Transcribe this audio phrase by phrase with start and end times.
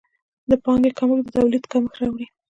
[0.49, 2.25] د پانګې کمښت د تولید کمښت راولي.